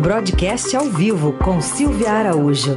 [0.00, 2.74] Broadcast ao vivo com Silvia Araújo.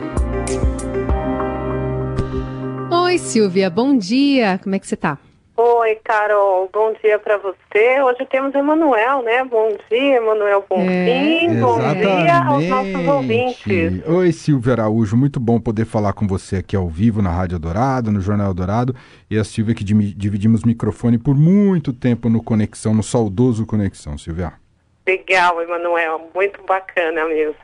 [2.91, 4.59] Oi, Silvia, bom dia.
[4.61, 5.17] Como é que você está?
[5.55, 8.01] Oi, Carol, bom dia para você.
[8.01, 9.41] Hoje temos Emanuel, né?
[9.45, 10.85] Bom dia, Emanuel Bonfim.
[10.85, 14.05] É, bom dia aos nossos ouvintes.
[14.05, 18.11] Oi, Silvia Araújo, muito bom poder falar com você aqui ao vivo na Rádio Dourado,
[18.11, 18.93] no Jornal Dourado.
[19.31, 24.62] E a Silvia que dividimos microfone por muito tempo no Conexão, no saudoso Conexão, Silvia.
[25.05, 27.55] Legal, Emanuel, muito bacana mesmo.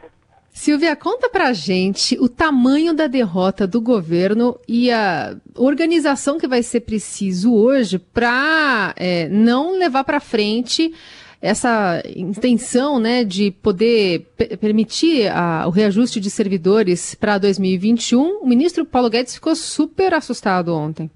[0.51, 6.61] Silvia, conta pra gente o tamanho da derrota do governo e a organização que vai
[6.61, 10.93] ser preciso hoje para é, não levar para frente
[11.41, 14.27] essa intenção né, de poder
[14.59, 18.41] permitir a, o reajuste de servidores para 2021.
[18.41, 21.09] O ministro Paulo Guedes ficou super assustado ontem.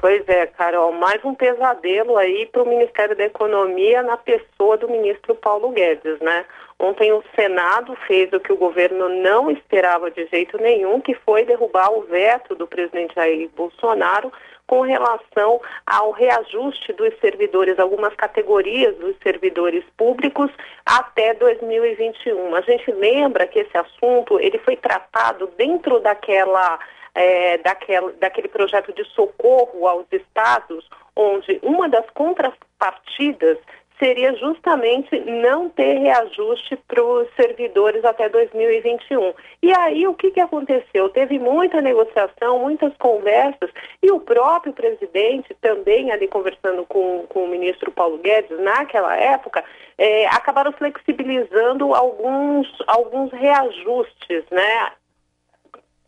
[0.00, 4.88] Pois é, Carol, mais um pesadelo aí para o Ministério da Economia na pessoa do
[4.88, 6.44] ministro Paulo Guedes, né?
[6.78, 11.44] Ontem o Senado fez o que o governo não esperava de jeito nenhum, que foi
[11.44, 14.32] derrubar o veto do presidente Jair Bolsonaro
[14.68, 20.48] com relação ao reajuste dos servidores, algumas categorias dos servidores públicos
[20.86, 22.54] até 2021.
[22.54, 26.78] A gente lembra que esse assunto ele foi tratado dentro daquela
[27.18, 33.58] é, daquele, daquele projeto de socorro aos estados, onde uma das contrapartidas
[33.98, 39.34] seria justamente não ter reajuste para os servidores até 2021.
[39.60, 41.08] E aí o que, que aconteceu?
[41.08, 43.68] Teve muita negociação, muitas conversas,
[44.00, 49.64] e o próprio presidente, também ali conversando com, com o ministro Paulo Guedes, naquela época,
[49.98, 54.92] é, acabaram flexibilizando alguns, alguns reajustes, né?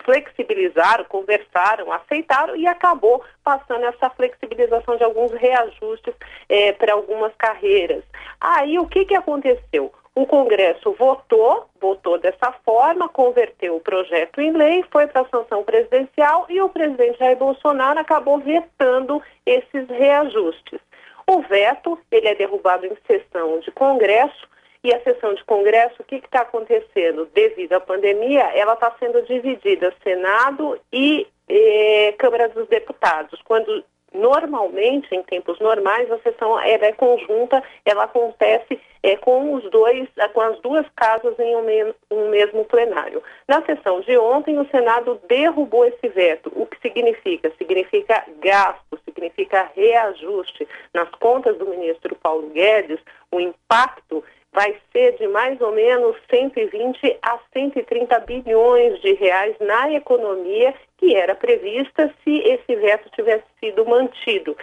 [0.05, 6.15] Flexibilizaram, conversaram, aceitaram e acabou passando essa flexibilização de alguns reajustes
[6.49, 8.05] é, para algumas carreiras.
[8.41, 9.93] Aí o que, que aconteceu?
[10.15, 15.63] O Congresso votou, votou dessa forma, converteu o projeto em lei, foi para a sanção
[15.63, 20.81] presidencial e o presidente Jair Bolsonaro acabou vetando esses reajustes.
[21.27, 24.49] O veto, ele é derrubado em sessão de Congresso,
[24.83, 27.29] e a sessão de Congresso, o que está acontecendo?
[27.35, 33.41] Devido à pandemia, ela está sendo dividida Senado e eh, Câmara dos Deputados.
[33.45, 39.69] Quando normalmente, em tempos normais, a sessão ela é conjunta, ela acontece é, com os
[39.71, 43.23] dois, com as duas casas em um, um mesmo plenário.
[43.49, 46.53] Na sessão de ontem, o Senado derrubou esse veto.
[46.55, 47.53] O que significa?
[47.57, 50.69] Significa gasto, significa reajuste.
[50.93, 57.19] Nas contas do ministro Paulo Guedes, o impacto vai ser de mais ou menos 120
[57.23, 63.87] a 130 bilhões de reais na economia que era prevista se esse veto tivesse sido
[63.87, 64.57] mantido.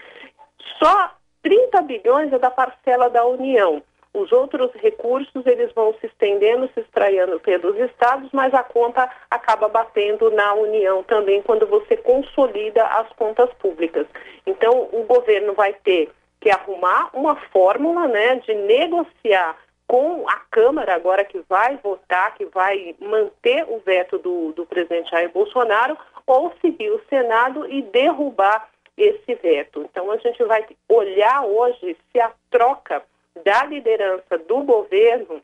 [0.77, 1.11] Só
[1.41, 3.81] 30 bilhões é da parcela da União.
[4.13, 9.67] Os outros recursos eles vão se estendendo, se extraindo pelos estados, mas a conta acaba
[9.67, 14.07] batendo na União também quando você consolida as contas públicas.
[14.45, 16.09] Então, o governo vai ter
[16.41, 19.55] que arrumar uma fórmula né, de negociar
[19.87, 25.09] com a Câmara agora que vai votar, que vai manter o veto do, do presidente
[25.09, 29.81] Jair Bolsonaro, ou seguir o Senado e derrubar esse veto.
[29.83, 33.03] Então a gente vai olhar hoje se a troca
[33.45, 35.41] da liderança do governo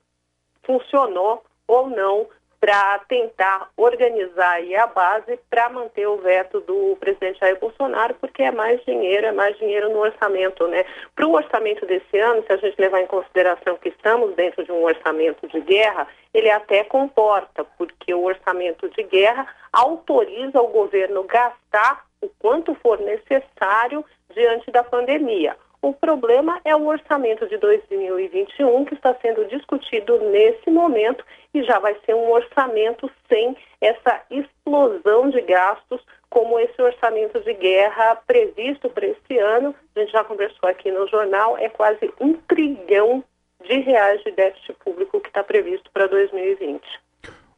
[0.63, 2.27] funcionou ou não
[2.63, 8.51] para tentar organizar a base para manter o veto do presidente Jair Bolsonaro, porque é
[8.51, 10.85] mais dinheiro, é mais dinheiro no orçamento, né?
[11.13, 14.71] Para o orçamento desse ano, se a gente levar em consideração que estamos dentro de
[14.71, 21.23] um orçamento de guerra, ele até comporta, porque o orçamento de guerra autoriza o governo
[21.23, 25.57] gastar o quanto for necessário diante da pandemia.
[25.83, 31.77] O problema é o orçamento de 2021 que está sendo discutido nesse momento e já
[31.77, 38.89] vai ser um orçamento sem essa explosão de gastos como esse orçamento de guerra previsto
[38.89, 39.75] para esse ano.
[39.93, 43.21] A gente já conversou aqui no jornal, é quase um trilhão
[43.65, 46.81] de reais de déficit público que está previsto para 2020.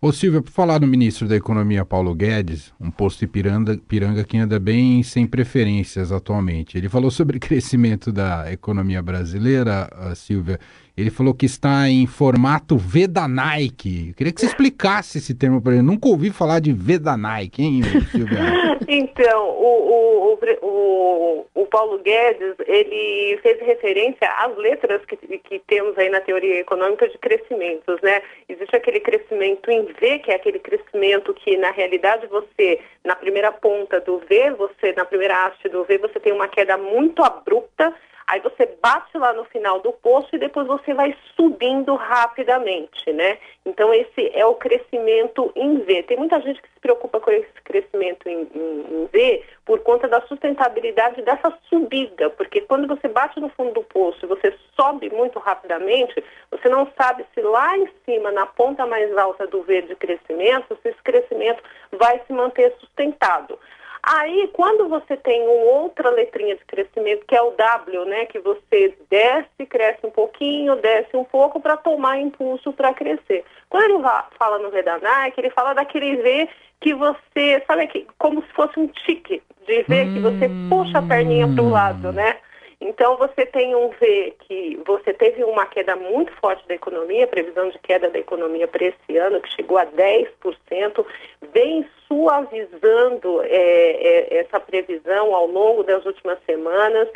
[0.06, 4.24] Ô Silvia, por falar no ministro da Economia Paulo Guedes, um posto de piranga, piranga
[4.24, 6.78] que anda bem sem preferências atualmente.
[6.78, 10.60] Ele falou sobre crescimento da economia brasileira, Silvia.
[10.98, 14.10] Ele falou que está em formato V da Nike.
[14.10, 15.82] Eu queria que você explicasse esse termo para ele.
[15.82, 17.82] Nunca ouvi falar de V da Nike, hein,
[18.12, 18.40] Silvia?
[18.88, 25.98] então, o, o, o, o, Paulo Guedes, ele fez referência às letras que, que temos
[25.98, 28.22] aí na teoria econômica de crescimentos, né?
[28.48, 33.52] Existe aquele crescimento em V, que é aquele crescimento que, na realidade, você, na primeira
[33.52, 37.94] ponta do V, você, na primeira haste do V, você tem uma queda muito abrupta,
[38.28, 43.38] Aí você bate lá no final do poço e depois você vai subindo rapidamente, né?
[43.64, 46.04] Então esse é o crescimento em V.
[46.04, 50.08] Tem muita gente que se preocupa com esse crescimento em, em, em V por conta
[50.08, 55.10] da sustentabilidade dessa subida, porque quando você bate no fundo do poço e você sobe
[55.12, 59.84] muito rapidamente, você não sabe se lá em cima, na ponta mais alta do V
[59.84, 61.62] de crescimento, se esse crescimento
[61.92, 63.60] vai se manter sustentado.
[64.08, 68.38] Aí, quando você tem uma outra letrinha de crescimento, que é o W, né, que
[68.38, 73.44] você desce, cresce um pouquinho, desce um pouco para tomar impulso para crescer.
[73.68, 74.04] Quando ele
[74.38, 76.48] fala no V da Nike, ele fala daquele V
[76.80, 81.02] que você, sabe, que, como se fosse um tique de V, que você puxa a
[81.02, 82.38] perninha para o lado, né?
[82.80, 87.70] Então, você tem um V que você teve uma queda muito forte da economia, previsão
[87.70, 91.06] de queda da economia para esse ano, que chegou a 10%,
[91.54, 97.10] vem suavizando é, é, essa previsão ao longo das últimas semanas.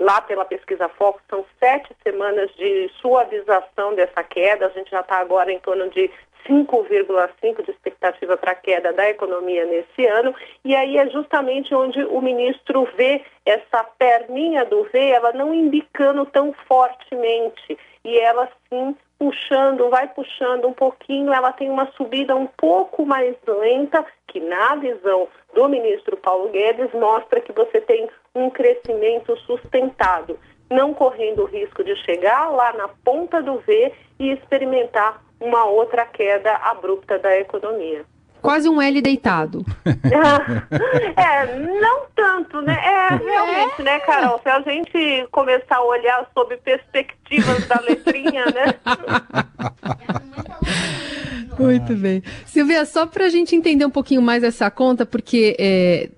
[0.00, 4.66] Lá pela pesquisa Foco, são sete semanas de suavização dessa queda.
[4.66, 6.10] A gente já está agora em torno de
[6.48, 12.02] 5,5% de expectativa para a queda da economia nesse ano, e aí é justamente onde
[12.04, 18.94] o ministro vê essa perninha do V, ela não indicando tão fortemente, e ela sim
[19.18, 24.74] puxando, vai puxando um pouquinho, ela tem uma subida um pouco mais lenta, que na
[24.74, 30.38] visão do ministro Paulo Guedes mostra que você tem um crescimento sustentado,
[30.70, 36.06] não correndo o risco de chegar lá na ponta do V e experimentar uma outra
[36.06, 38.04] queda abrupta da economia.
[38.40, 39.64] Quase um L deitado.
[41.16, 42.74] é, não tanto, né?
[42.74, 44.38] É, realmente, né, Carol?
[44.42, 48.74] Se a gente começar a olhar sob perspectivas da letrinha, né?
[51.58, 52.22] Muito bem.
[52.44, 56.10] Silvia, só para a gente entender um pouquinho mais essa conta, porque é,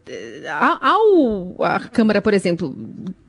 [0.80, 2.74] ao a Câmara, por exemplo,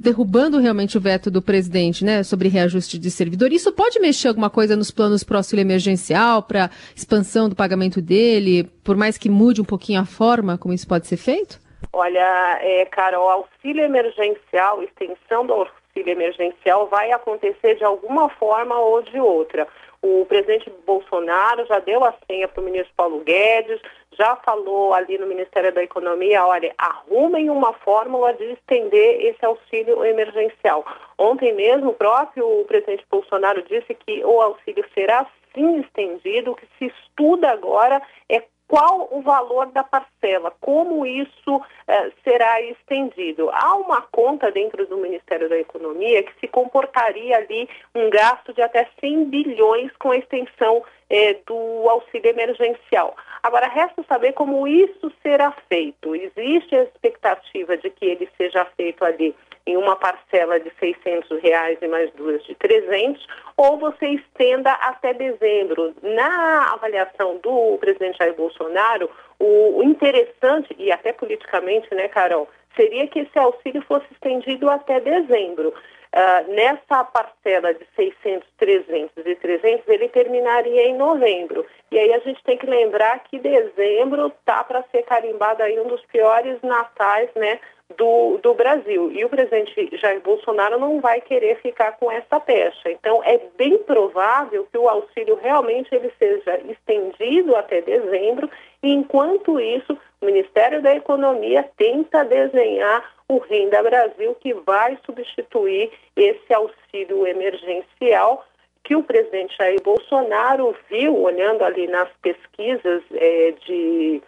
[0.07, 4.50] derrubando realmente o veto do presidente né, sobre reajuste de servidor, isso pode mexer alguma
[4.50, 9.59] coisa nos planos para auxílio emergencial, para expansão do pagamento dele, por mais que mude
[9.59, 11.59] um pouquinho a forma como isso pode ser feito?
[11.92, 19.01] Olha, é, Carol, auxílio emergencial, extensão do auxílio emergencial vai acontecer de alguma forma ou
[19.01, 19.68] de outra.
[20.01, 23.81] O presidente Bolsonaro já deu a senha para o ministro Paulo Guedes,
[24.18, 30.04] já falou ali no Ministério da Economia, olha, arrumem uma fórmula de estender esse auxílio
[30.04, 30.86] emergencial.
[31.18, 36.68] Ontem mesmo, o próprio presidente Bolsonaro disse que o auxílio será sim estendido, o que
[36.78, 43.50] se estuda agora é qual o valor da parcela, como isso eh, será estendido.
[43.52, 48.62] Há uma conta dentro do Ministério da Economia que se comportaria ali um gasto de
[48.62, 53.16] até 100 bilhões com a extensão eh, do auxílio emergencial.
[53.42, 56.14] Agora, resta saber como isso será feito.
[56.14, 59.34] Existe a expectativa de que ele seja feito ali
[59.68, 63.28] em uma parcela de 600 reais e mais duas de 300,
[63.58, 65.94] ou você estenda até dezembro.
[66.02, 73.19] Na avaliação do presidente Jair Bolsonaro, o, interessante, e até politicamente, né, Carol, seria que
[73.19, 75.74] esse auxílio fosse estendido até dezembro.
[76.08, 81.66] Uh, nessa parcela de 600, 300 e 300, ele terminaria em novembro.
[81.92, 85.88] E aí a gente tem que lembrar que dezembro tá para ser carimbado aí um
[85.88, 87.60] dos piores natais, né,
[87.95, 89.12] do, do Brasil.
[89.12, 92.92] E o presidente Jair Bolsonaro não vai querer ficar com essa pecha.
[92.92, 98.50] Então, é bem provável que o auxílio realmente ele seja estendido até dezembro,
[98.83, 105.92] e enquanto isso, o Ministério da Economia tenta desenhar o Renda Brasil, que vai substituir
[106.16, 108.45] esse auxílio emergencial
[108.83, 114.21] que o presidente Jair Bolsonaro viu, olhando ali nas pesquisas é, de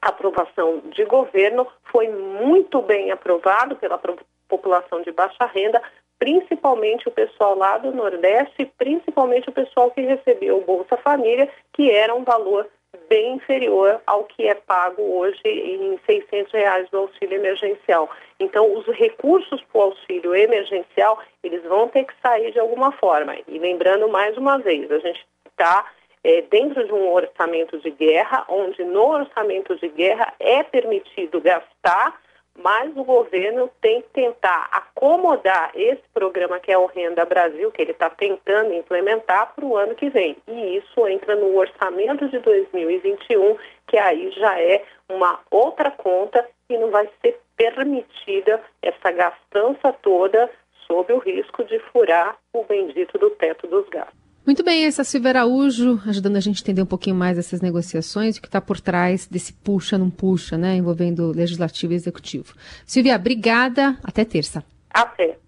[0.00, 4.00] aprovação de governo, foi muito bem aprovado pela
[4.48, 5.82] população de baixa renda,
[6.18, 11.90] principalmente o pessoal lá do Nordeste, principalmente o pessoal que recebeu o Bolsa Família, que
[11.90, 12.68] era um valor
[13.08, 18.10] bem inferior ao que é pago hoje em 600 reais do auxílio emergencial.
[18.38, 23.36] Então, os recursos para o auxílio emergencial, eles vão ter que sair de alguma forma.
[23.46, 25.86] E lembrando mais uma vez, a gente está
[26.22, 32.20] é, dentro de um orçamento de guerra, onde no orçamento de guerra é permitido gastar,
[32.58, 37.80] mas o governo tem que tentar acomodar esse programa que é o Renda Brasil, que
[37.80, 40.36] ele está tentando implementar para o ano que vem.
[40.46, 46.76] E isso entra no orçamento de 2021, que aí já é uma outra conta e
[46.76, 50.50] não vai ser permitida essa gastança toda
[50.86, 54.19] sob o risco de furar o bendito do teto dos gastos.
[54.50, 57.60] Muito bem, essa é Silvia Araújo ajudando a gente a entender um pouquinho mais essas
[57.60, 61.94] negociações e o que está por trás desse puxa, não puxa, né, envolvendo legislativo e
[61.94, 62.52] executivo.
[62.84, 63.96] Silvia, obrigada.
[64.02, 64.64] Até terça.
[64.92, 65.38] Até.